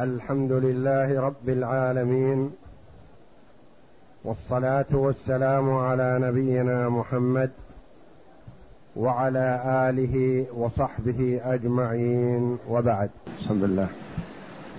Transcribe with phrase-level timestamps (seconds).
[0.00, 2.50] الحمد لله رب العالمين
[4.24, 7.50] والصلاة والسلام على نبينا محمد
[8.96, 13.10] وعلى آله وصحبه أجمعين وبعد.
[13.40, 13.88] بسم الله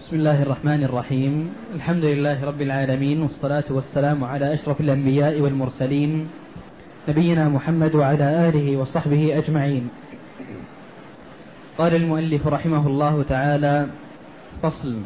[0.01, 1.53] بسم الله الرحمن الرحيم.
[1.75, 6.29] الحمد لله رب العالمين والصلاة والسلام على أشرف الأنبياء والمرسلين
[7.09, 9.89] نبينا محمد وعلى آله وصحبه أجمعين.
[11.77, 13.87] قال المؤلف رحمه الله تعالى
[14.63, 15.01] فصل.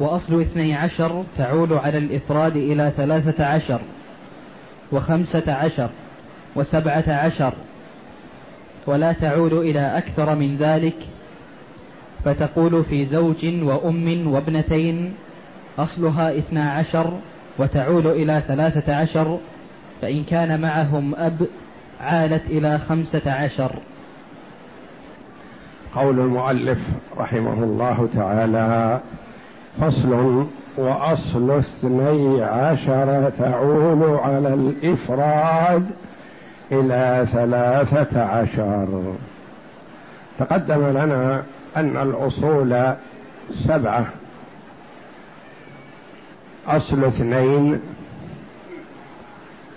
[0.00, 3.80] وأصل اثني عشر تعود على الإفراد إلى ثلاثة عشر
[4.92, 5.90] وخمسة عشر
[6.56, 7.54] وسبعة عشر.
[8.86, 10.96] ولا تعود إلى أكثر من ذلك
[12.24, 15.14] فتقول في زوج وأم وابنتين
[15.78, 17.20] أصلها اثنا عشر
[17.58, 19.38] وتعود إلى ثلاثة عشر
[20.02, 21.46] فإن كان معهم أب
[22.00, 23.78] عالت إلى خمسة عشر.
[25.94, 26.78] قول المؤلف
[27.18, 29.00] رحمه الله تعالى
[29.80, 35.86] فصل وأصل اثني عشر تعول على الإفراد
[36.72, 39.14] إلى ثلاثة عشر.
[40.38, 41.42] تقدم لنا
[41.76, 42.94] أن الأصول
[43.50, 44.06] سبعة.
[46.66, 47.80] أصل اثنين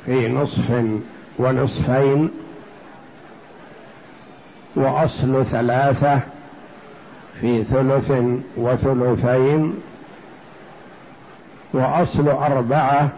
[0.06, 0.84] في نصف
[1.40, 2.32] ونصفين.
[4.76, 6.20] وأصل ثلاثة
[7.42, 8.12] في ثلث
[8.58, 9.76] وثلثين
[11.74, 13.10] وأصل أربعة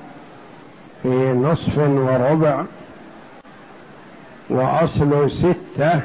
[1.03, 2.63] في نصف وربع
[4.49, 6.01] وأصل ستة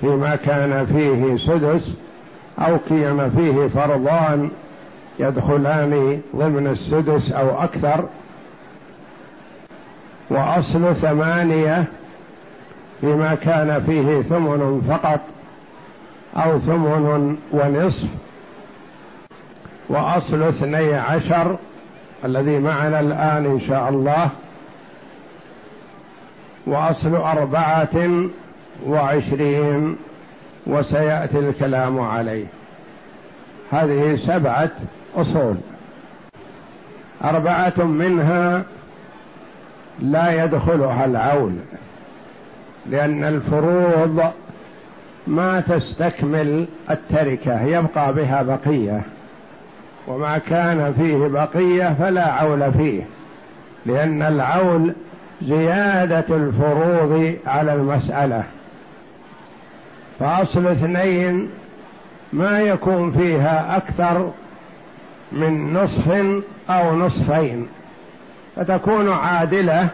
[0.00, 1.92] فيما كان فيه سدس
[2.58, 4.50] أو كان فيه فرضان
[5.18, 8.08] يدخلان ضمن السدس أو أكثر
[10.30, 11.84] وأصل ثمانية
[13.00, 15.20] فيما كان فيه ثمن فقط
[16.36, 18.08] أو ثمن ونصف.
[19.88, 21.56] وأصل اثني عشر
[22.24, 24.28] الذي معنا الآن إن شاء الله.
[26.66, 28.10] وأصل أربعة
[28.86, 29.96] وعشرين
[30.66, 32.46] وسيأتي الكلام عليه.
[33.72, 34.70] هذه سبعة
[35.16, 35.56] أصول.
[37.24, 38.64] أربعة منها
[40.00, 41.52] لا يدخلها العول
[42.86, 44.24] لأن الفروض
[45.26, 49.02] ما تستكمل التركة يبقى بها بقية.
[50.06, 53.02] وما كان فيه بقية فلا عول فيه
[53.86, 54.92] لأن العول
[55.42, 58.42] زيادة الفروض على المسألة.
[60.20, 61.50] فأصل اثنين
[62.32, 64.30] ما يكون فيها أكثر
[65.32, 66.10] من نصف
[66.70, 67.66] أو نصفين
[68.56, 69.88] فتكون عادلة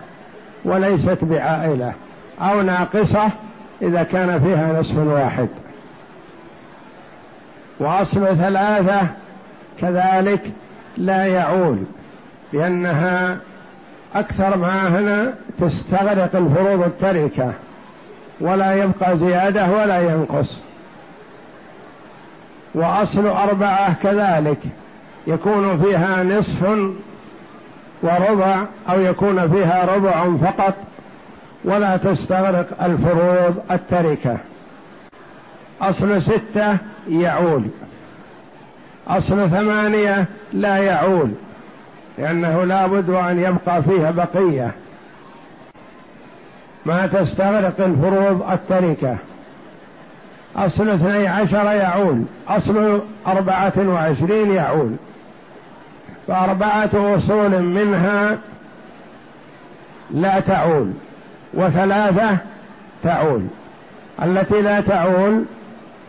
[0.65, 1.93] وليست بعائلة.
[2.41, 3.31] أو ناقصة
[3.83, 5.49] إذا كان فيها نصف واحد.
[7.81, 9.09] وأصل ثلاثة
[9.79, 10.53] كذلك
[10.97, 11.79] لا يعول
[12.53, 13.39] لأنها
[14.15, 17.53] أكثر ما هنا تستغرق الفروض التركة
[18.41, 20.59] ولا يبقى زيادة ولا ينقص.
[22.75, 24.59] وأصل أربعة كذلك
[25.27, 26.63] يكون فيها نصف
[28.03, 30.75] وربع أو يكون فيها ربع فقط.
[31.65, 34.39] ولا تستغرق الفروض التركة.
[35.81, 36.77] أصل ستة
[37.09, 37.65] يعول.
[39.09, 41.31] أصل ثمانية لا يعول
[42.19, 44.71] لأنه لا بد أن يبقى فيها بقية.
[46.87, 49.17] ما تستغرق الفروض التركة.
[50.57, 54.97] أصل اثني عشر يعول أصل أربعة وعشرين يعول.
[56.27, 58.39] فأربعة أصول منها
[60.11, 60.93] لا تعول.
[61.57, 62.39] وثلاثة
[63.03, 63.47] تعول.
[64.23, 65.45] التي لا تعول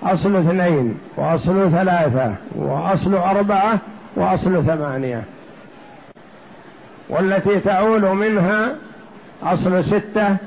[0.03, 3.79] أصل اثنين وأصل ثلاثة وأصل أربعة
[4.15, 5.23] وأصل ثمانية.
[7.09, 8.75] والتي تعول منها
[9.43, 10.37] أصل ستة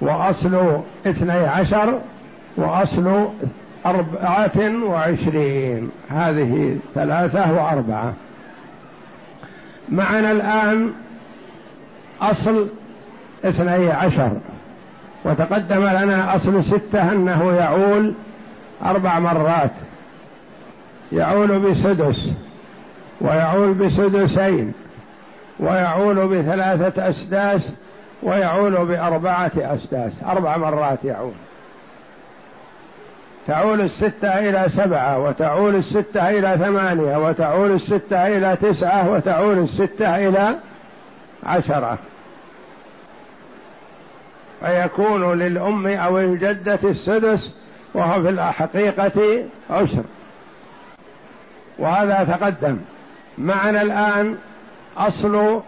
[0.00, 2.00] وأصل اثني عشر
[2.56, 3.28] وأصل
[3.86, 5.90] أربعة وعشرين.
[6.10, 8.12] هذه ثلاثة وأربعة.
[9.88, 10.92] معنا الآن
[12.22, 12.68] أصل
[13.44, 14.30] اثني عشر.
[15.24, 18.12] وتقدم لنا أصل ستة أنه يعول
[18.84, 19.70] أربع مرات.
[21.12, 22.32] يعول بسدس
[23.20, 24.72] ويعول بسدسين
[25.60, 27.70] ويعول بثلاثة أسداس
[28.22, 30.12] ويعول بأربعة أسداس.
[30.26, 31.32] أربع مرات يعول.
[33.46, 40.54] تعول الستة إلى سبعة وتعول الستة إلى ثمانية وتعول الستة إلى تسعة وتعول الستة إلى
[41.46, 41.98] عشرة.
[44.64, 47.54] فيكون للأم أو الجدة السدس
[47.94, 50.04] وهو في الحقيقة عشر
[51.78, 52.78] وهذا تقدم.
[53.38, 54.36] معنا الآن
[54.96, 55.60] أصل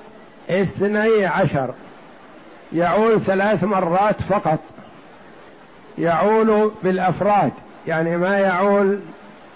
[0.50, 1.74] اثني عشر.
[2.72, 4.58] يعول ثلاث مرات فقط.
[5.98, 7.52] يعول بالأفراد
[7.86, 9.00] يعني ما يعول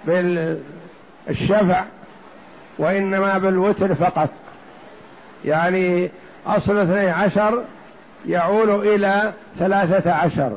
[0.06, 1.84] بالشفع
[2.78, 4.30] وإنما بالوتر فقط.
[5.44, 6.10] يعني
[6.46, 7.64] أصل اثني عشر
[8.26, 10.52] يعول إلى ثلاثة عشر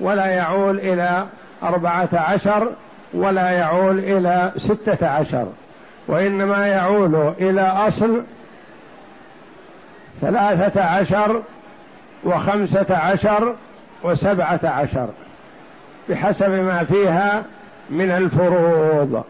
[0.00, 1.26] ولا يعول إلى
[1.62, 2.72] أربعة عشر
[3.14, 5.46] ولا يعول إلى ستة عشر
[6.08, 8.24] وإنما يعول إلى أصل
[10.20, 11.42] ثلاثة عشر
[12.24, 13.54] وخمسة عشر
[14.02, 15.08] وسبعة عشر
[16.08, 17.44] بحسب ما فيها
[17.90, 19.24] من الفروض.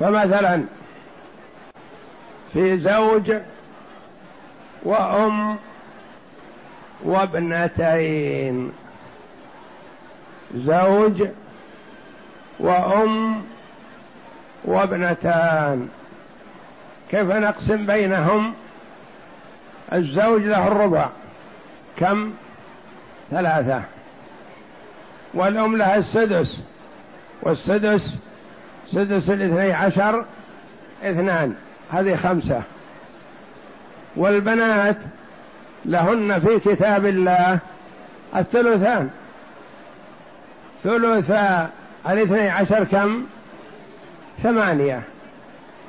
[0.00, 0.62] فمثلا
[2.52, 3.32] في زوج
[4.82, 5.56] وأم
[7.04, 8.72] وابنتين
[10.54, 11.28] زوج
[12.60, 13.42] وأم
[14.64, 15.88] وابنتان.
[17.10, 18.54] كيف نقسم بينهم؟
[19.92, 21.08] الزوج له الربع
[21.96, 22.32] كم؟
[23.30, 23.82] ثلاثة.
[25.34, 26.62] والأم لها السدس
[27.42, 28.18] والسدس
[28.86, 30.24] سدس الاثني عشر
[31.02, 31.54] اثنان
[31.90, 32.62] هذه خمسة.
[34.16, 34.96] والبنات
[35.84, 37.58] لهن في كتاب الله
[38.36, 39.10] الثلثان.
[40.84, 41.70] ثلثا
[42.08, 43.22] الاثني عشر كم؟
[44.42, 45.02] ثمانية.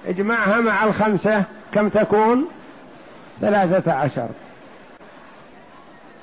[0.08, 2.48] اجمعها مع الخمسة كم تكون؟
[3.42, 4.28] ثلاثة عشر.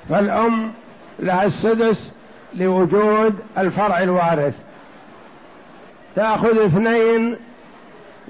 [0.09, 0.73] فالأم
[1.19, 2.13] لها السدس
[2.55, 4.55] لوجود الفرع الوارث.
[6.17, 7.37] تأخذ اثنين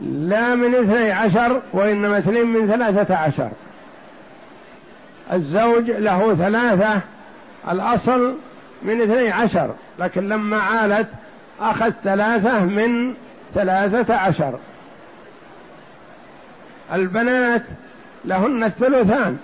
[0.03, 3.51] لا من اثني عشر وإنما اثنين من ثلاثة عشر.
[5.33, 7.01] الزوج له ثلاثة
[7.71, 8.37] الأصل
[8.83, 11.09] من اثني عشر لكن لما عالت
[11.61, 13.15] أخذ ثلاثة من
[13.55, 14.59] ثلاثة عشر.
[16.93, 17.63] البنات
[18.25, 19.39] لهن الثلثان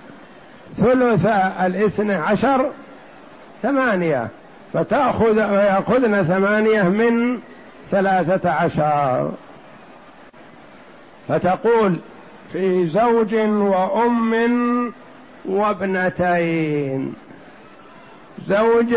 [0.77, 1.27] ثلث
[1.61, 2.71] الاثنى عشر
[3.62, 4.29] ثمانية
[4.73, 7.38] فتأخذ ويأخذن ثمانية من
[7.91, 9.33] ثلاثة عشر.
[11.29, 11.97] فتقول
[12.53, 14.93] في زوج وأم
[15.49, 17.15] وابنتين.
[18.47, 18.97] زوج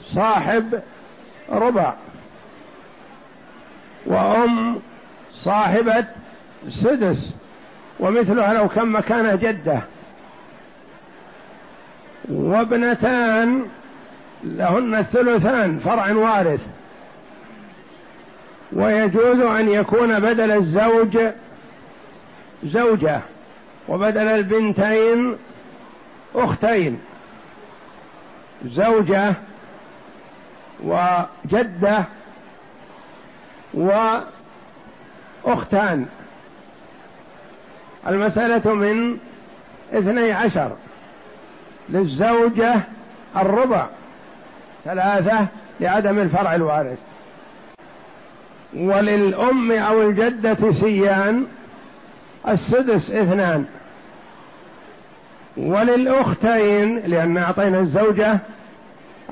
[0.00, 0.82] صاحب
[1.50, 1.94] ربع.
[4.06, 4.80] وأم
[5.32, 6.04] صاحبة
[6.68, 7.34] سدس.
[8.00, 9.80] ومثلها لو كان مكانه جدة.
[12.28, 13.62] وابنتان
[14.44, 16.66] لهن الثلثان فرع وارث.
[18.72, 21.18] ويجوز أن يكون بدل الزوج
[22.64, 23.20] زوجة.
[23.88, 25.36] وبدل البنتين
[26.34, 27.00] أختين
[28.64, 29.34] زوجة
[30.84, 32.04] وجدة
[35.44, 36.06] وأختان.
[38.06, 39.18] المسألة من
[39.92, 40.76] اثني عشر
[41.88, 42.74] للزوجة
[43.36, 43.86] الربع
[44.84, 45.46] ثلاثة
[45.80, 46.98] لعدم الفرع الوارث.
[48.76, 51.46] وللأم أو الجدة سيان
[52.48, 53.64] السدس اثنان.
[55.56, 58.38] وللأختين لأن أعطينا الزوجة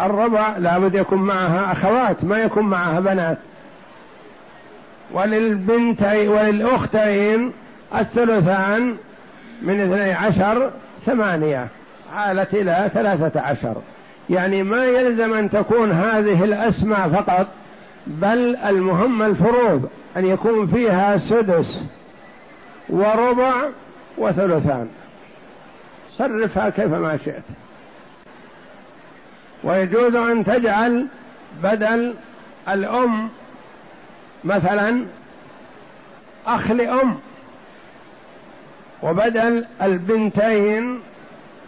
[0.00, 3.38] الربع لابد يكون معها أخوات ما يكون معها بنات.
[5.12, 7.52] وللبنتين وللأختين
[7.94, 8.96] الثلثان
[9.62, 10.70] من اثني عشر
[11.06, 11.68] ثمانية
[12.14, 13.76] عالت إلى ثلاثة عشر.
[14.30, 17.46] يعني ما يلزم أن تكون هذه الأسماء فقط
[18.06, 21.84] بل المهم الفروض أن يكون فيها سدس.
[22.88, 23.54] وربع
[24.18, 24.88] وثلثان.
[26.10, 27.42] صرفها كيفما شئت.
[29.64, 31.06] ويجوز أن تجعل
[31.62, 32.14] بدل
[32.68, 33.28] الأم
[34.44, 35.04] مثلا
[36.46, 37.18] أخ لأم
[39.02, 41.00] وبدل البنتين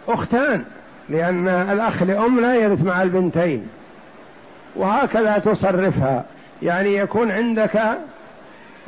[0.07, 0.65] أختان
[1.09, 3.67] لأن الأخ لأم لا يرث مع البنتين.
[4.75, 6.25] وهكذا تصرفها.
[6.61, 7.97] يعني يكون عندك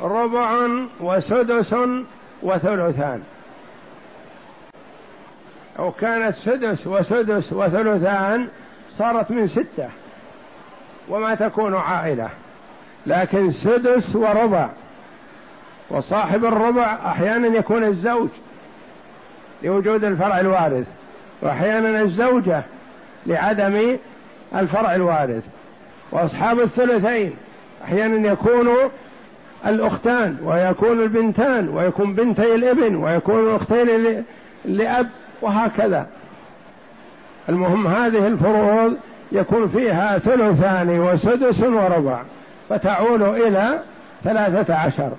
[0.00, 0.66] ربع
[1.00, 1.74] وسدس
[2.42, 3.22] وثلثان.
[5.78, 8.48] أو كانت سدس وسدس وثلثان
[8.98, 9.88] صارت من ستة
[11.08, 12.28] وما تكون عائلة.
[13.06, 14.68] لكن سدس وربع
[15.90, 18.28] وصاحب الربع أحيانا يكون الزوج
[19.62, 20.86] لوجود الفرع الوارث
[21.42, 22.62] وأحيانا الزوجة
[23.26, 23.96] لعدم
[24.54, 25.42] الفرع الوارث.
[26.12, 27.36] وأصحاب الثلثين
[27.84, 28.68] أحيانا يكون
[29.66, 34.24] الأختان ويكون البنتان ويكون بنتي الإبن ويكون الاختين
[34.64, 35.08] لأب
[35.42, 36.06] وهكذا.
[37.48, 38.96] المهم هذه الفروض
[39.32, 42.22] يكون فيها ثلثان وسدس وربع
[42.68, 43.78] فتعول إلى
[44.24, 45.10] ثلاثة عشر.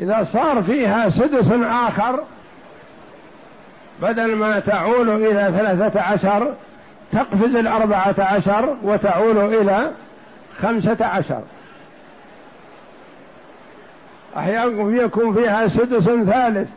[0.00, 2.20] إذا صار فيها سدس آخر
[4.02, 6.54] بدل ما تعول إلى ثلاثة عشر
[7.12, 9.90] تقفز الأربعة عشر وتعول إلى
[10.62, 11.40] خمسة عشر.
[14.36, 16.68] يكون فيها سدس ثالث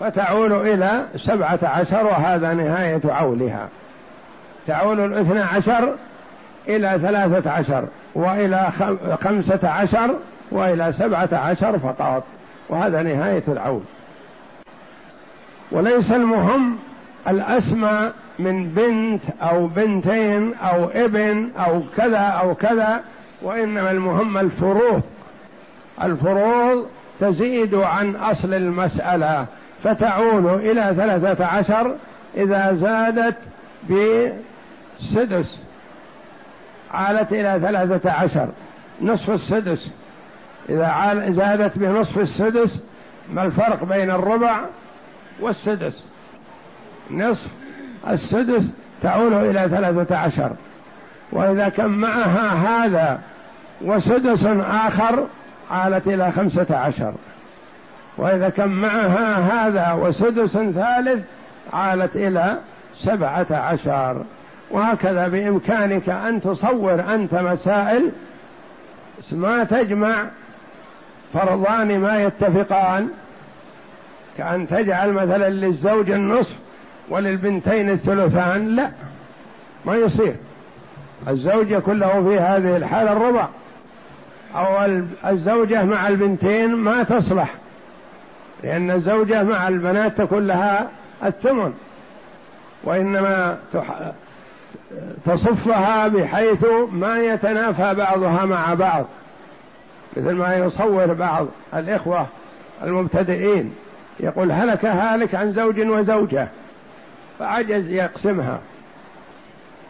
[0.00, 3.68] فتعول إلى سبعة عشر وهذا نهاية عولها.
[4.66, 5.94] تعول الاثنى عشر
[6.68, 7.84] إلى ثلاثة عشر
[8.14, 8.70] وإلى
[9.24, 10.16] خمسة عشر
[10.50, 12.24] وإلى سبعة عشر فقط
[12.68, 13.82] وهذا نهاية العول.
[15.72, 16.78] وليس المهم
[17.28, 23.00] الأسمى من بنت أو بنتين أو ابن أو كذا أو كذا
[23.42, 25.02] وإنما المهم الفروض.
[26.02, 26.86] الفروض
[27.20, 29.46] تزيد عن أصل المسألة
[29.84, 31.96] فتعود إلى ثلاثة عشر
[32.36, 33.36] إذا زادت
[33.90, 35.58] بسدس
[36.90, 38.48] عالت إلى ثلاثة عشر
[39.02, 39.90] نصف السدس.
[40.68, 42.80] إذا زادت بنصف السدس
[43.32, 44.60] ما الفرق بين الربع
[45.40, 46.04] والسدس؟
[47.10, 47.50] نصف
[48.08, 48.70] السدس
[49.02, 50.52] تعود إلى ثلاثة عشر.
[51.32, 53.20] وإذا كان معها هذا
[53.82, 55.26] وسدس آخر
[55.70, 57.14] عالت إلى خمسة عشر.
[58.16, 61.24] وإذا كان معها هذا وسدس ثالث
[61.72, 62.58] عالت إلى
[62.94, 64.24] سبعة عشر.
[64.70, 68.12] وهكذا بإمكانك أن تصور أنت مسائل
[69.32, 70.24] ما تجمع
[71.34, 73.08] فرضان ما يتفقان.
[74.38, 76.56] كأن تجعل مثلا للزوج النصف
[77.08, 78.90] وللبنتين الثلثان لا
[79.84, 80.36] ما يصير.
[81.28, 83.48] الزوج يكون له في هذه الحالة الربع
[84.54, 87.54] أو الزوجة مع البنتين ما تصلح
[88.64, 90.88] لأن الزوجة مع البنات تكون لها
[91.24, 91.74] الثمن
[92.84, 93.58] وإنما
[95.26, 99.06] تصفها بحيث ما يتنافى بعضها مع بعض
[100.16, 102.26] مثل ما يصور بعض الإخوة
[102.84, 103.74] المبتدئين
[104.20, 106.48] يقول هلك هالك عن زوج وزوجة
[107.38, 108.60] فعجز يقسمها.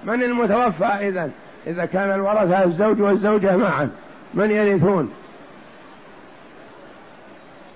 [0.05, 1.31] من المتوفى إذا
[1.67, 3.91] إذا كان الورثة الزوج والزوجة معا.
[4.35, 5.11] من يرثون؟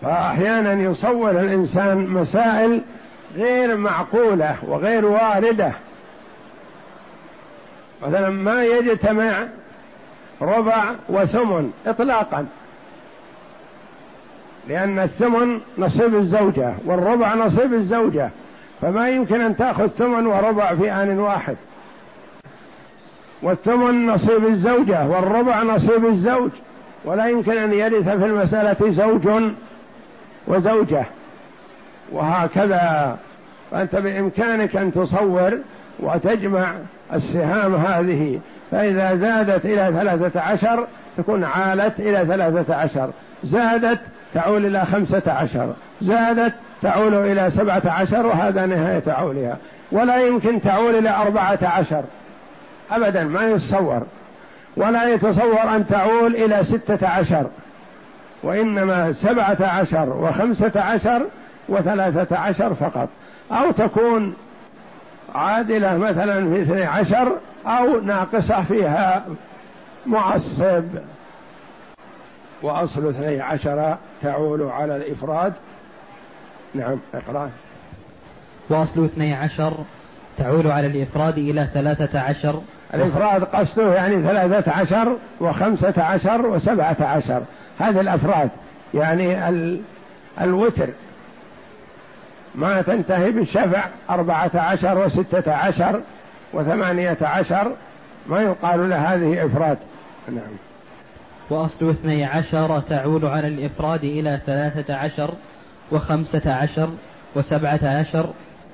[0.02, 2.80] فأحيانا يصور الإنسان مسائل
[3.36, 5.72] غير معقولة وغير واردة.
[8.02, 9.46] مثلا ما يجتمع
[10.42, 12.46] ربع وثمن إطلاقا
[14.68, 18.30] لأن الثمن نصيب الزوجة والربع نصيب الزوجة
[18.80, 21.56] فما يمكن أن تأخذ ثمن وربع في آن واحد.
[23.42, 26.50] والثمن نصيب الزوجة والربع نصيب الزوج
[27.04, 29.52] ولا يمكن أن يرث في المسألة زوج
[30.46, 31.04] وزوجة.
[32.12, 33.16] وهكذا
[33.70, 35.58] فأنت بإمكانك أن تصور
[36.00, 36.72] وتجمع
[37.12, 43.10] السهام هذه فإذا زادت إلى ثلاثة عشر تكون عالت إلى ثلاثة عشر
[43.44, 44.00] زادت
[44.34, 45.72] تعول إلى خمسة عشر
[46.02, 49.56] زادت تعول إلى سبعة عشر وهذا نهاية عولها.
[49.92, 52.02] ولا يمكن تعول إلى أربعة عشر.
[52.96, 54.06] أبدا ما يتصور.
[54.76, 57.46] ولا يتصور أن تعول إلى ستة عشر.
[58.42, 61.26] وإنما سبعة عشر وخمسة عشر
[61.68, 63.08] وثلاثة عشر فقط.
[63.52, 64.34] أو تكون
[65.34, 69.24] عادلة مثلا في اثني عشر أو ناقصة فيها
[70.06, 70.84] معصب.
[72.62, 75.52] وأصل اثني عشر تعول على الإفراد.
[76.74, 77.50] نعم اقرأ.
[78.70, 79.74] وأصل اثني عشر
[80.38, 82.60] تعول على الإفراد إلى ثلاثة عشر.
[82.94, 87.42] الإفراد قصده يعني ثلاثة عشر وخمسة عشر وسبعة عشر.
[87.78, 88.50] هذه الأفراد
[88.94, 89.80] يعني ال...
[90.40, 90.88] الوتر.
[92.54, 96.00] ما تنتهي بالشفع أربعة عشر وستة عشر
[96.52, 97.72] وثمانية عشر.
[98.26, 99.78] ما يقال له هذه إفراد.
[100.28, 100.56] نعم.
[101.50, 105.34] وأصل اثني عشر تعول على الإفراد إلى ثلاثة عشر
[105.92, 106.90] وخمسة عشر
[107.34, 108.30] وسبعة عشر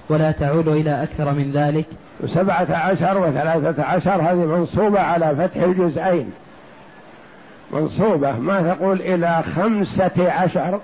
[0.08, 1.86] ولا تعود إلى أكثر من ذلك.
[2.20, 6.30] وسبعة عشر وثلاثة عشر هذه منصوبة على فتح الجزئين.
[7.72, 10.80] منصوبة ما تقول إلى خمسة عشر؟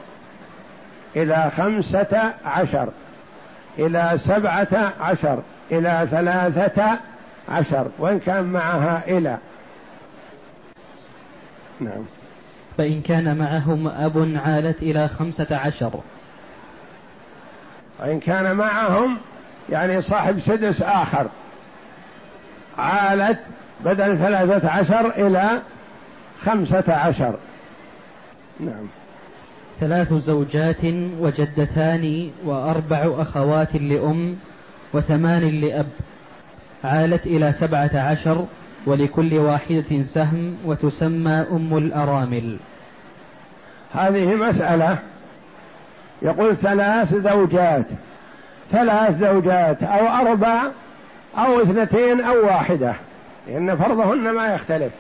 [1.17, 2.89] إلى خمسة عشر.
[3.79, 5.43] إلى سبعة عشر.
[5.73, 6.99] إلى ثلاثة
[7.49, 7.87] عشر.
[7.99, 9.39] وإن كان معها إلى.
[11.81, 12.05] نعم.
[12.79, 16.01] فإن كان معهم أب عالت إلى خمسة عشر.
[18.01, 19.19] وإن كان معهم
[19.71, 21.27] يعني صاحب سدس آخر.
[22.79, 23.39] عالت
[23.85, 25.63] بدل ثلاثة عشر إلى
[26.43, 27.35] خمسة عشر.
[28.61, 28.87] نعم.
[29.81, 30.85] ثلاث زوجات
[31.21, 34.37] وجدتان وأربع أخوات لأم
[34.93, 35.87] وثمان لأب.
[36.85, 38.45] عالت إلى سبعة عشر
[38.87, 42.57] ولكل واحدة سهم وتسمى أم الأرامل.
[43.93, 44.99] هذه مسألة
[46.25, 47.85] يقول ثلاث زوجات
[48.73, 50.63] ثلاث زوجات أو أربع
[51.39, 52.95] أو اثنتين أو واحدة
[53.49, 54.93] لأن فرضهن ما يختلف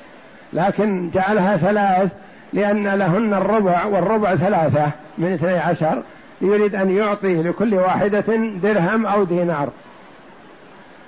[0.52, 2.12] لكن جعلها ثلاث
[2.52, 6.02] لأن لهن الربع والربع ثلاثة من اثني عشر
[6.40, 8.25] يريد أن يعطي لكل واحدة
[8.62, 9.69] درهم أو دينار.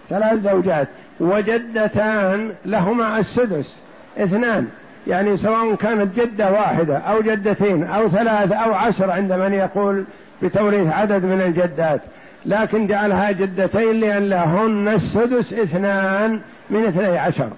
[0.08, 0.88] ثلاث زوجات
[1.20, 3.76] وجدتان لهما السدس
[4.18, 4.68] اثنان.
[5.06, 10.04] يعني سواء كانت جدة واحدة أو جدتين أو ثلاث أو عشر عند من يقول
[10.42, 12.00] بتوريث عدد من الجدات
[12.46, 17.50] لكن جعلها جدتين لأن لهن السدس اثنان من اثني عشر.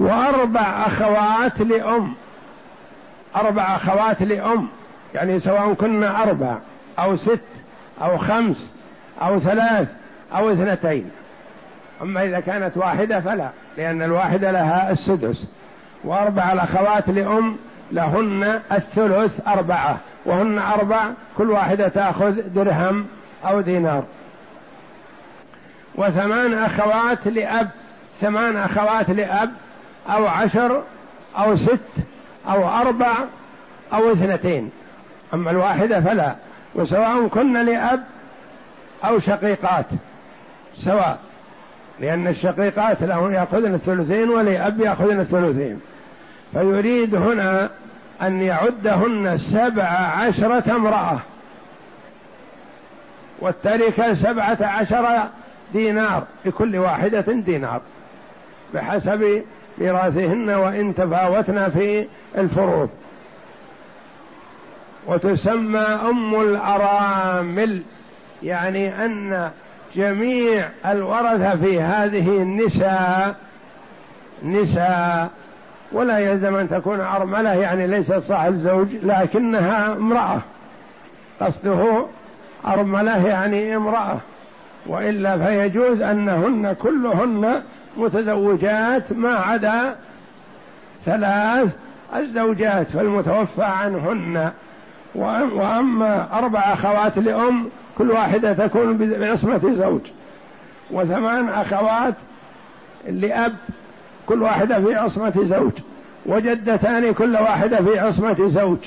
[0.00, 2.14] وأربع أخوات لأم.
[3.36, 4.68] أربع أخوات لأم
[5.14, 6.58] يعني سواء كنا أربع
[6.98, 7.40] أو ست
[8.02, 8.72] أو خمس
[9.22, 9.88] أو ثلاث
[10.36, 11.10] أو اثنتين.
[12.02, 15.46] أما إذا كانت واحدة فلا لأن الواحدة لها السدس.
[16.04, 17.56] وأربع الأخوات لأم
[17.92, 21.04] لهن الثلث أربعة وهن أربع
[21.38, 23.06] كل واحدة تأخذ درهم
[23.44, 24.04] أو دينار.
[25.94, 27.68] وثمان أخوات لأب
[28.20, 29.50] ثمان أخوات لأب
[30.08, 30.82] أو عشر
[31.38, 32.04] أو ست
[32.48, 33.14] أو أربع
[33.92, 34.70] أو اثنتين.
[35.34, 36.34] أما الواحدة فلا
[36.74, 38.04] وسواء كن لأب
[39.04, 39.86] أو شقيقات
[40.84, 41.18] سواء
[42.00, 45.80] لأن الشقيقات له يأخذن الثلثين ولأب يأخذن الثلثين.
[46.52, 47.70] فيريد هنا
[48.22, 51.18] أن يعدهن سبع عشرة امرأة.
[53.38, 55.22] والتركة سبعة عشر
[55.72, 57.80] دينار لكل واحدة دينار
[58.74, 59.42] بحسب
[59.78, 62.06] ميراثهن وإن تفاوتنا في
[62.38, 62.90] الفروض.
[65.06, 67.82] وتسمى أم الأرامل
[68.42, 69.50] يعني أن
[69.96, 73.34] جميع الورثة في هذه النساء
[74.42, 75.30] نساء
[75.92, 80.40] ولا يلزم أن تكون أرملة يعني ليست صاحب زوج لكنها امرأة.
[81.40, 82.06] قصده
[82.66, 84.18] أرملة يعني امرأة.
[84.86, 87.62] وإلا فيجوز أنهن كلهن
[87.96, 89.96] متزوجات ما عدا
[91.04, 91.68] ثلاث
[92.16, 94.50] الزوجات فالمتوفى عنهن.
[95.14, 100.00] وأما أربع أخوات لأم كل واحدة تكون بعصمة زوج.
[100.90, 102.14] وثمان أخوات
[103.08, 103.52] لأب
[104.26, 105.72] كل واحدة في عصمة زوج.
[106.26, 108.78] وجدتان كل واحدة في عصمة زوج.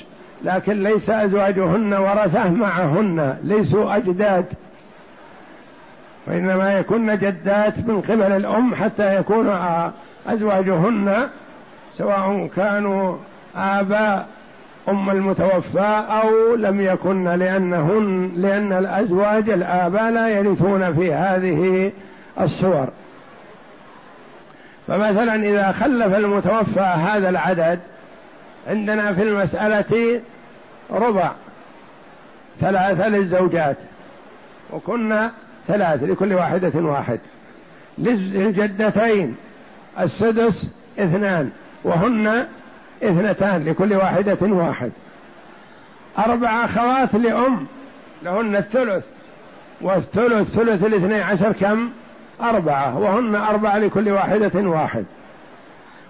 [0.44, 4.44] لكن ليس أزواجهن ورثة معهن ليسوا أجداد.
[6.26, 9.56] وإنما يكون جدات من قبل الأم حتى يكون
[10.26, 11.28] أزواجهن
[11.94, 13.16] سواء كانوا
[13.56, 14.26] آباء
[14.90, 21.92] أم المتوفى أو لم يكن لأنهن لأن الأزواج الآباء لا يرثون في هذه
[22.40, 22.88] الصور.
[24.86, 27.80] فمثلا إذا خلف المتوفى هذا العدد
[28.68, 30.20] عندنا في المسألة
[30.90, 31.32] ربع
[32.60, 33.76] ثلاثة للزوجات
[34.72, 35.30] وكنا
[35.68, 37.20] ثلاث لكل واحدة واحد.
[37.98, 39.36] للجدتين
[40.00, 41.50] السدس اثنان
[41.84, 42.46] وهن
[43.02, 44.92] اثنتان لكل واحدة واحد.
[46.18, 47.66] أربع أخوات لأم
[48.22, 49.04] لهن الثلث.
[49.80, 51.90] والثلث ثلث الاثني عشر كم؟
[52.42, 55.04] أربعة وهن أربعة لكل واحدة واحد.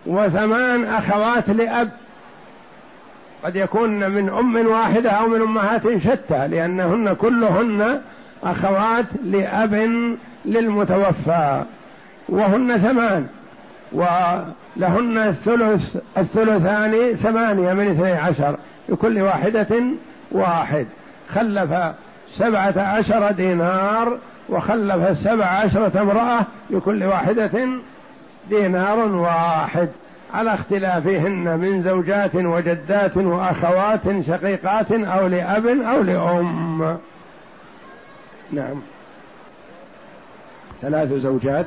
[0.07, 1.90] وثمان أخوات لأب.
[3.44, 8.00] قد يكون من أم واحدة أو من أمهات شتى لأنهن كلهن
[8.44, 9.74] أخوات لأب
[10.44, 11.64] للمتوفى.
[12.29, 13.26] وهن ثمان.
[13.92, 18.57] ولهن الثلث الثلثان ثمانية من اثني عشر
[18.88, 19.83] لكل واحدة
[20.33, 20.87] واحد.
[21.29, 21.94] خلف
[22.37, 27.68] سبعة عشر دينار وخلف سبع عشرة امرأة لكل واحدة
[28.48, 29.88] دينار واحد.
[30.35, 36.98] على اختلافهن من زوجات وجدات وأخوات شقيقات أو لأب أو لأم.
[38.53, 38.83] نعم.
[40.83, 41.66] ثلاث زوجات.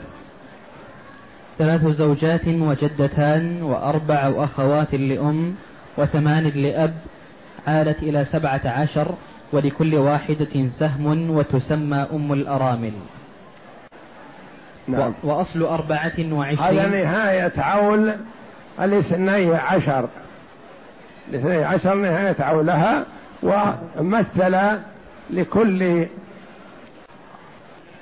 [1.58, 5.56] ثلاث زوجات وجدتان وأربع أخوات لأم
[5.98, 6.94] وثمان لأب
[7.68, 9.16] عالت إلى سبعة عشر
[9.52, 12.94] ولكل واحدة سهم وتسمى أم الأرامل.
[14.88, 15.14] نعم.
[15.24, 16.80] وأصل أربعة وعشرين.
[16.80, 18.14] هذا نهاية عول
[18.82, 20.10] الاثني عشر.
[21.30, 23.06] الاثني عشر نهاية عولها
[23.44, 24.58] ومثل
[25.30, 26.08] لكل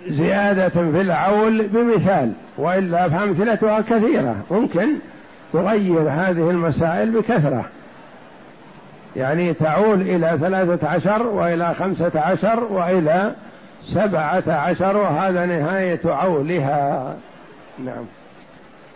[0.09, 4.87] زيادة في العول بمثال وإلا فأمثلتها كثيرة ممكن
[5.53, 7.65] تغير هذه المسائل بكثرة.
[9.15, 13.35] يعني تعول إلى ثلاثة عشر وإلى خمسة عشر وإلى
[13.93, 17.15] سبعة عشر وهذا نهاية عولها.
[17.85, 18.05] نعم.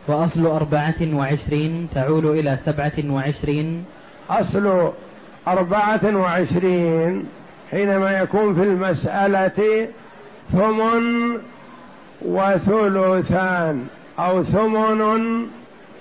[0.08, 3.86] وأصل أربعة وعشرين تعول إلى سبعة وعشرين.
[4.30, 4.92] أصل
[5.48, 7.26] أربعة وعشرين
[7.72, 9.88] حينما يكون في المسألة
[10.52, 11.38] ثمن
[12.22, 13.88] وثلثان
[14.20, 15.02] أو ثمن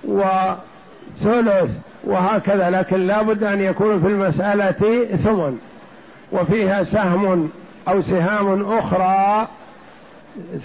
[0.04, 1.70] وثلث
[2.04, 5.59] وهكذا لكن لا بد أن يكون في المسألة ثمن
[6.33, 7.50] وفيها سهم
[7.88, 9.48] أو سهام أخرى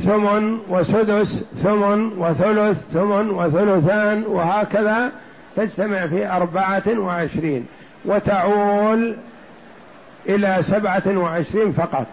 [0.03, 5.11] ثمن وسدس ثمن وثلث ثمن وثلثان وهكذا
[5.55, 7.65] تجتمع في أربعة وعشرين
[8.05, 9.15] وتعول
[10.29, 12.07] إلى سبعة وعشرين فقط.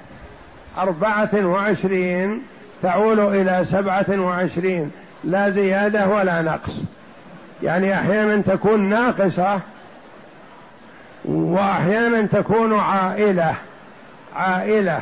[0.79, 2.43] أربعة وعشرين
[2.83, 4.91] تعول إلى سبعة وعشرين
[5.25, 6.83] لا زيادة ولا نقص.
[7.62, 9.61] يعني أحيانا تكون ناقصة
[11.25, 13.55] وأحيانا تكون عائلة.
[14.37, 15.01] عائلة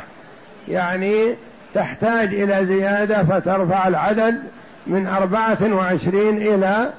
[0.69, 1.35] يعني
[1.75, 4.43] تحتاج إلى زيادة فترفع العدد
[4.87, 6.93] من أربعة وعشرين إلى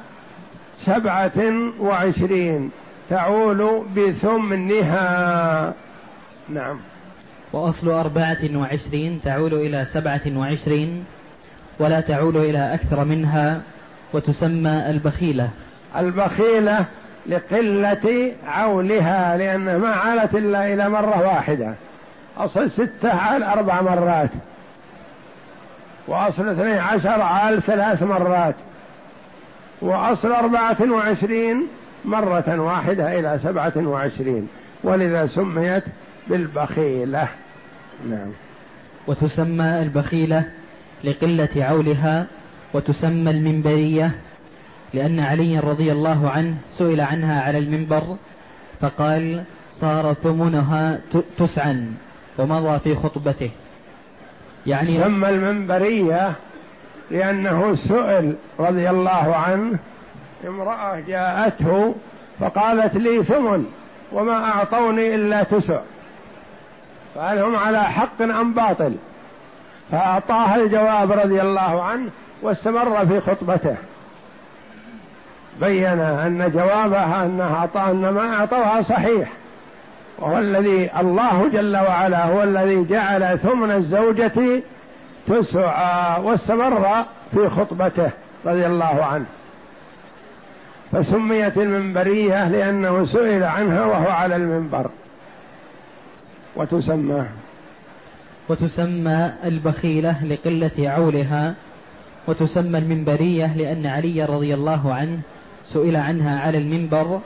[0.78, 2.72] سبعة وعشرين
[3.10, 5.74] تعول بثمنها.
[6.50, 6.80] نعم.
[7.56, 11.06] وأصل أربعة وعشرين تعول إلى سبعة وعشرين
[11.80, 13.62] ولا تعول إلى أكثر منها
[14.13, 15.50] وتسمى البخيلة.
[15.98, 16.86] البخيلة
[17.28, 21.74] لقلة عولها لأنها ما عالت إلا إلى مرة واحدة.
[22.38, 24.30] أصل ستة عال أربع مرات.
[26.08, 28.56] وأصل اثني عشر عال ثلاث مرات.
[29.82, 31.68] وأصل أربعة وعشرين
[32.06, 34.48] مرة واحدة إلى سبعة وعشرين.
[34.84, 35.84] ولذا سميت
[36.28, 37.28] بالبخيلة.
[38.10, 38.31] نعم.
[39.08, 40.43] وتسمى البخيلة
[41.03, 42.25] لقلة عولها
[42.73, 44.12] وتسمى المنبرية
[44.93, 48.17] لأن علي رضي الله عنه سئل عنها على المنبر
[48.81, 50.99] فقال صار ثمنها
[51.38, 51.93] تسعا
[52.38, 53.49] ومضى في خطبته.
[54.67, 56.36] يعني سمى المنبرية
[57.12, 59.79] لأنه سئل رضي الله عنه
[60.47, 61.95] امرأة جاءته
[62.39, 63.65] فقالت لي ثمن
[64.12, 65.79] وما أعطوني إلا تسع.
[67.15, 68.95] فهل هم على حق أم باطل؟
[69.91, 72.10] فأعطاها الجواب رضي الله عنه
[72.41, 73.75] واستمر في خطبته.
[75.62, 79.30] بين أن جوابها أنها أعطى أن ما أعطوها صحيح
[80.19, 84.62] وهو الذي الله جل وعلا هو الذي جعل ثمن الزوجة
[85.28, 88.10] تسعى واستمر في خطبته
[88.45, 89.25] رضي الله عنه.
[90.91, 94.89] فسميت المنبرية لأنه سئل عنها وهو على المنبر.
[96.56, 97.26] وتسمى
[98.50, 101.56] وتسمى البخيلة لقلة عولها
[102.28, 105.20] وتسمى المنبرية لأن علي رضي الله عنه
[105.65, 107.20] سئل عنها على المنبر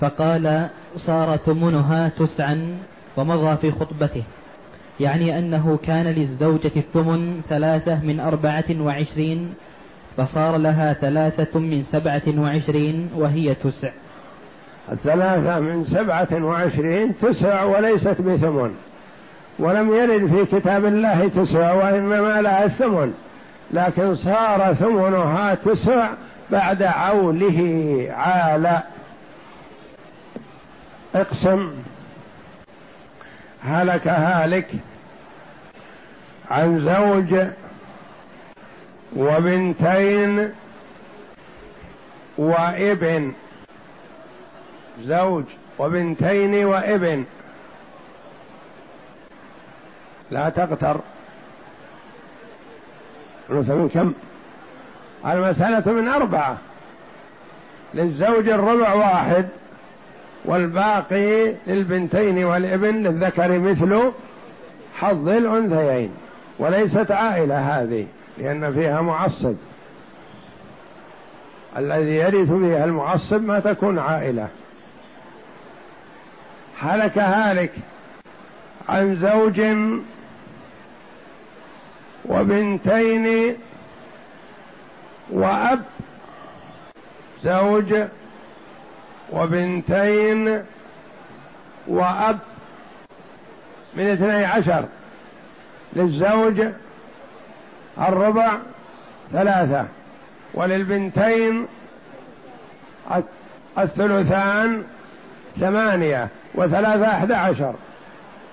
[0.00, 2.78] فقال صار ثمنها تسعا
[3.16, 4.22] ومضى في خطبته.
[5.00, 9.54] يعني أنه كان للزوجة الثمن ثلاثة من أربعة وعشرين
[10.16, 13.92] فصار لها ثلاثة من سبعة وعشرين وهي تسع.
[14.92, 18.74] الثلاثة من سبعة وعشرين تسع وليست بثمن
[19.58, 23.14] ولم يرد في كتاب الله تسع وإنما لها الثمن
[23.70, 26.08] لكن صار ثمنها تسع
[26.50, 28.80] بعد عوله عال.
[31.14, 31.70] اقسم.
[33.64, 34.68] هلك هالك
[36.50, 37.46] عن زوج
[39.16, 40.50] وبنتين
[42.38, 43.32] وابن.
[45.02, 45.44] زوج
[45.78, 47.24] وبنتين وابن.
[50.30, 51.00] لا تغتر
[53.48, 54.12] من كم؟
[55.26, 56.58] المسألة من أربعة.
[57.94, 59.48] للزوج الربع واحد
[60.44, 64.12] والباقي للبنتين والابن للذكر مثل
[64.98, 66.14] حظ الأنثيين.
[66.58, 68.06] وليست عائلة هذه
[68.38, 69.54] لأن فيها معصب.
[71.76, 74.48] الذي يرث فيها المعصب ما تكون عائلة.
[76.80, 77.72] هلك هالك
[78.88, 79.60] عن زوج
[82.24, 83.56] وبنتين
[85.30, 85.82] وأب
[87.42, 87.94] زوج
[89.32, 90.62] وبنتين
[91.86, 92.38] وأب
[93.94, 94.84] من اثني عشر
[95.92, 96.66] للزوج
[97.98, 98.58] الربع
[99.32, 99.86] ثلاثة
[100.54, 101.66] وللبنتين
[103.78, 104.84] الثلثان
[105.60, 106.28] ثمانية.
[106.56, 107.74] وثلاثة أحد عشر.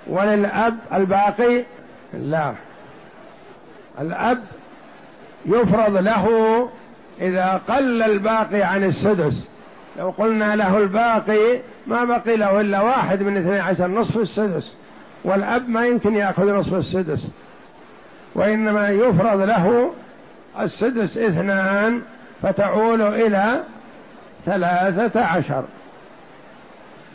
[0.08, 1.64] وللأب الباقي
[2.14, 2.54] لا.
[4.02, 4.40] الأب
[5.46, 6.28] يفرض له
[7.22, 9.48] إذا قل الباقي عن السدس.
[10.00, 14.74] لو قلنا له الباقي ما بقي له إلا واحد من اثني عشر نصف السدس.
[15.24, 17.28] والأب ما يمكن يأخذ نصف السدس.
[18.36, 19.94] وإنما يفرض له
[20.60, 22.02] السدس اثنان
[22.42, 23.64] فتعول إلى
[24.46, 25.64] ثلاثة عشر.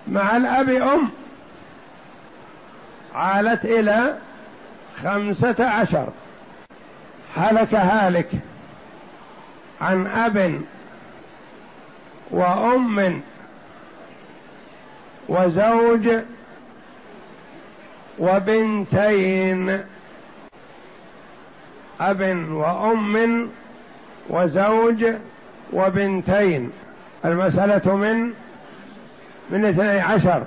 [0.09, 1.09] مع الأب أم.
[3.15, 4.19] عالت إلى
[5.03, 6.09] خمسة عشر.
[7.37, 8.31] هلك هالك
[9.81, 10.61] عن أب
[12.31, 13.21] وأم
[15.29, 16.09] وزوج
[18.19, 19.81] وبنتين.
[22.01, 23.49] أب وأم
[24.29, 25.05] وزوج
[25.73, 26.71] وبنتين.
[27.25, 28.33] المسألة من
[29.51, 30.45] من اثني عشر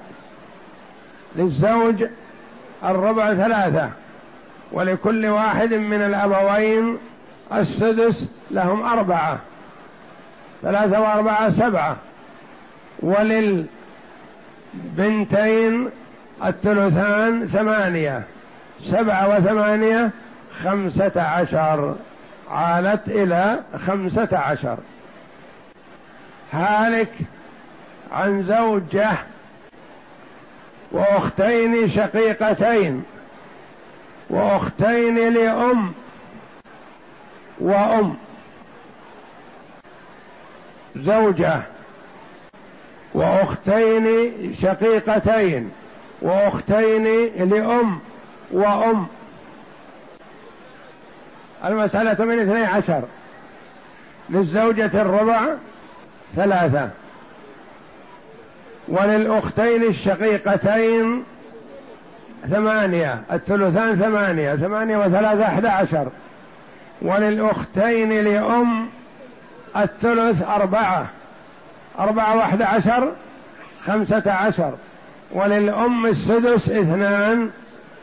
[1.36, 2.06] للزوج
[2.84, 3.90] الربع ثلاثة
[4.72, 6.98] ولكل واحد من الأبوين
[7.54, 9.40] السدس لهم أربعة
[10.62, 11.98] ثلاثة وأربعة سبعة
[13.00, 13.70] وللبنتين
[16.46, 18.24] الثلثان ثمانية
[18.82, 20.10] سبعة وثمانية
[20.64, 21.96] خمسة عشر
[22.52, 24.78] عالت إلى خمسة عشر.
[26.54, 27.12] هالك
[28.12, 29.12] عن زوجة
[30.92, 33.04] وأختين شقيقتين
[34.30, 35.94] وأختين لأم
[37.60, 38.16] وأم.
[40.96, 41.62] زوجة
[43.14, 44.06] وأختين
[44.62, 45.72] شقيقتين
[46.22, 47.04] وأختين
[47.50, 48.00] لأم
[48.52, 49.08] وأم.
[51.66, 53.04] المسألة من اثني عشر.
[54.30, 55.42] للزوجة الربع
[56.36, 56.90] ثلاثة.
[58.88, 61.24] وللأختين الشقيقتين
[62.50, 66.08] ثمانية الثلثان ثمانية ثمانية وثلاثة أحد عشر.
[67.02, 68.88] وللأختين لأم
[69.78, 71.06] الثلث أربعة
[72.00, 73.12] أربعة وأحد عشر
[73.86, 74.74] خمسة عشر.
[75.32, 77.50] وللأم السدس اثنان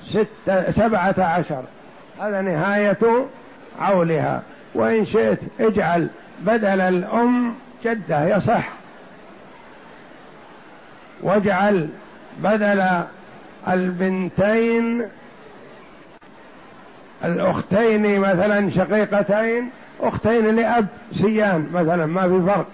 [0.07, 1.63] ستة سبعة عشر.
[2.21, 3.27] هذا نهاية
[3.81, 4.43] عولها.
[4.75, 6.09] وإن شئت اجعل
[6.41, 8.78] بدل الأم جدة يصح.
[11.23, 11.89] واجعل
[12.39, 12.85] بدل
[13.69, 15.03] البنتين
[17.25, 22.67] الأختين مثلا شقيقتين أختين لأب سيان مثلا ما في فرق.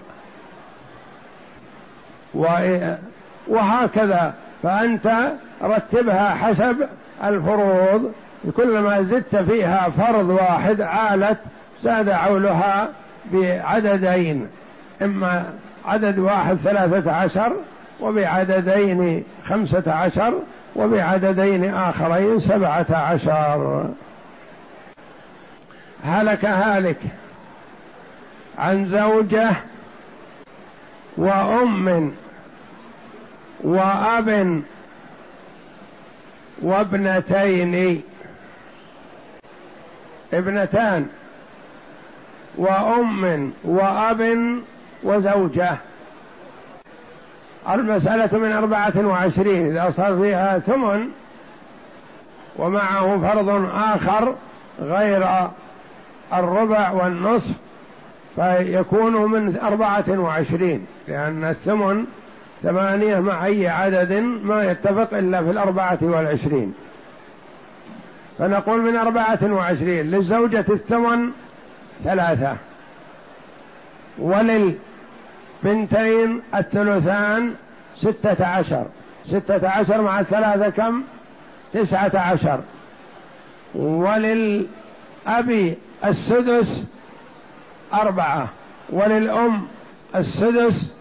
[3.47, 4.33] وهكذا.
[4.63, 5.31] فأنت
[5.63, 6.75] رتبها حسب
[7.23, 8.11] الفروض.
[8.57, 11.37] كلما زدت فيها فرض واحد عالت
[11.83, 12.89] زاد عولها
[13.33, 14.47] بعددين.
[15.01, 15.43] إما
[15.85, 17.55] عدد واحد ثلاثة عشر
[17.99, 20.33] وبعددين خمسة عشر
[20.75, 23.89] وبعددين آخرين سبعة عشر.
[26.03, 26.99] هلك هالك
[28.57, 29.51] عن زوجة
[31.17, 32.13] وأم
[33.63, 34.61] وأب
[36.61, 38.01] وابنتين.
[40.33, 41.07] ابنتان
[42.57, 44.61] وأم وأب
[45.03, 45.77] وزوجة.
[47.73, 49.77] المسألة من أربعة وعشرين.
[49.77, 51.07] إذا صار فيها ثمن
[52.55, 54.35] ومعه فرض آخر
[54.79, 55.27] غير
[56.33, 57.53] الربع والنصف
[58.35, 60.85] فيكون من أربعة وعشرين.
[61.07, 62.05] لأن الثمن
[62.63, 66.73] ثمانية مع أي عدد ما يتفق إلا في الأربعة والعشرين.
[68.37, 71.29] فنقول من أربعة وعشرين للزوجة الثمن
[72.03, 72.55] ثلاثة.
[75.63, 77.53] وللبنتين الثلثان
[77.95, 78.85] ستة عشر.
[79.25, 81.03] ستة عشر مع الثلاثة كم؟
[81.73, 82.59] تسعة عشر.
[83.75, 84.67] وللأب
[86.05, 86.83] السدس
[87.93, 88.47] أربعة.
[88.89, 89.67] وللأم
[90.15, 90.93] السدس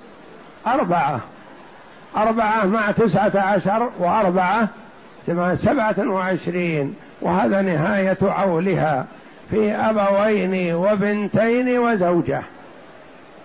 [0.67, 1.21] أربعة.
[2.17, 4.69] أربعة مع تسعة عشر وأربعة
[5.55, 6.95] سبعة وعشرين.
[7.23, 9.07] وهذا نهاية عولها
[9.51, 12.43] في أبوين وبنتين وزوجة.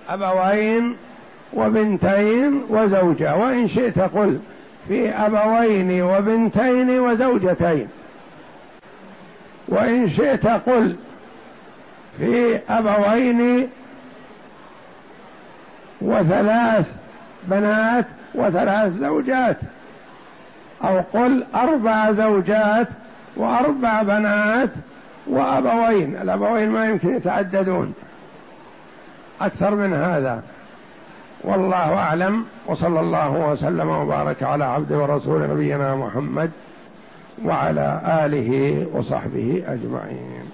[0.09, 0.95] أبوين
[1.53, 3.35] وبنتين وزوجة.
[3.35, 4.39] وإن شئت قل
[4.87, 7.87] في أبوين وبنتين وزوجتين.
[9.67, 10.95] وإن شئت قل
[12.17, 13.69] في أبوين
[16.01, 16.85] وثلاث
[17.43, 19.57] بنات وثلاث زوجات.
[20.83, 22.87] أو قل أربع زوجات
[23.35, 24.69] وأربع بنات
[25.27, 26.17] وأبوين.
[26.21, 27.93] الأبوين ما يمكن يتعددون.
[29.41, 30.43] أكثر من هذا.
[31.43, 36.51] والله أعلم وصلى الله وسلم وبارك على عبد ورسول نبينا محمد
[37.45, 40.48] وعلى آله وصحبه أجمعين.